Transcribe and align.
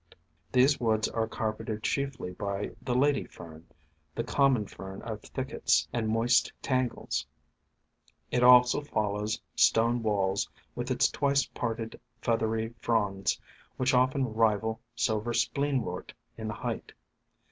ig8 0.01 0.07
THE 0.07 0.17
FANTASIES 0.17 0.33
OF 0.33 0.47
FERNS 0.49 0.53
These 0.53 0.79
woods 0.79 1.07
are 1.09 1.27
carpeted 1.27 1.83
chiefly 1.83 2.31
by 2.31 2.71
the 2.81 2.95
Lady 2.95 3.25
Fern, 3.25 3.67
the 4.15 4.23
common 4.23 4.65
Fern 4.65 5.03
of 5.03 5.21
thickets 5.21 5.87
and 5.93 6.07
moist 6.09 6.51
tan 6.63 6.87
gles. 6.89 7.23
It 8.31 8.41
also 8.41 8.81
follows 8.81 9.39
stone 9.55 10.01
walls 10.01 10.49
with 10.73 10.89
its 10.89 11.07
twice 11.07 11.45
parted 11.45 11.99
feathery 12.19 12.73
fronds, 12.79 13.39
which 13.77 13.93
often 13.93 14.33
rival 14.33 14.81
Silver 14.95 15.33
Spleenwort 15.35 16.13
in 16.35 16.49
height. 16.49 16.93